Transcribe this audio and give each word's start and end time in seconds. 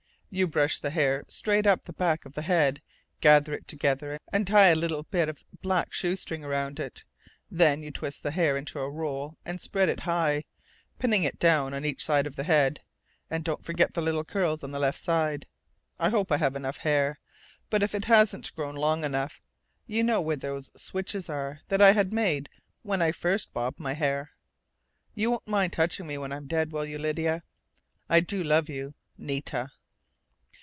You 0.33 0.47
brush 0.47 0.79
the 0.79 0.91
hair 0.91 1.25
straight 1.27 1.67
up 1.67 1.83
the 1.83 1.91
back 1.91 2.23
of 2.23 2.35
the 2.35 2.41
head, 2.43 2.81
gather 3.19 3.53
it 3.53 3.67
together 3.67 4.17
and 4.31 4.47
tie 4.47 4.67
a 4.69 4.75
little 4.75 5.03
bit 5.03 5.27
of 5.27 5.43
black 5.61 5.91
shoestring 5.91 6.41
around 6.41 6.79
it, 6.79 7.03
then 7.49 7.83
you 7.83 7.91
twist 7.91 8.23
the 8.23 8.31
hair 8.31 8.55
into 8.55 8.79
a 8.79 8.89
roll 8.89 9.35
and 9.43 9.59
spread 9.59 9.89
it 9.89 9.99
high, 10.07 10.45
pinning 10.99 11.25
it 11.25 11.37
down 11.37 11.73
on 11.73 11.83
each 11.83 12.01
side 12.01 12.25
of 12.25 12.37
the 12.37 12.45
head. 12.45 12.79
And 13.29 13.43
don't 13.43 13.65
forget 13.65 13.93
the 13.93 13.99
little 14.01 14.23
curls 14.23 14.63
on 14.63 14.71
the 14.71 14.79
left 14.79 14.99
side! 15.01 15.47
I 15.99 16.07
hope 16.07 16.31
I 16.31 16.37
have 16.37 16.55
enough 16.55 16.77
hair, 16.77 17.19
but 17.69 17.83
if 17.83 17.93
it 17.93 18.05
hasn't 18.05 18.55
grown 18.55 18.75
long 18.77 19.03
enough, 19.03 19.41
you 19.85 20.01
know 20.01 20.21
where 20.21 20.37
those 20.37 20.71
switches 20.81 21.29
are 21.29 21.59
that 21.67 21.81
I 21.81 21.91
had 21.91 22.13
made 22.13 22.47
when 22.83 23.01
I 23.01 23.11
first 23.11 23.51
bobbed 23.51 23.81
my 23.81 23.95
hair.... 23.95 24.31
You 25.13 25.29
won't 25.31 25.47
mind 25.49 25.73
touching 25.73 26.07
me 26.07 26.17
when 26.17 26.31
I'm 26.31 26.47
dead, 26.47 26.71
will 26.71 26.85
you, 26.85 26.99
Lydia? 26.99 27.43
I 28.07 28.21
do 28.21 28.41
love 28.45 28.69
you.... 28.69 28.93
Nita.'" 29.17 29.71